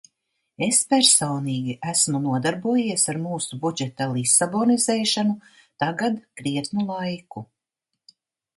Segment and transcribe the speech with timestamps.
[0.67, 5.37] "Es personīgi esmu nodarbojies ar mūsu budžeta "lisabonizēšanu"
[5.85, 7.49] tagad krietnu laiku."